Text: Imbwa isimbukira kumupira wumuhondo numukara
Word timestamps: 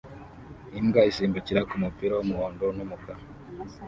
Imbwa 0.79 1.01
isimbukira 1.09 1.61
kumupira 1.69 2.13
wumuhondo 2.15 2.65
numukara 2.77 3.21